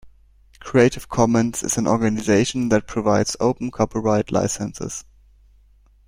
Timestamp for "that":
2.69-2.87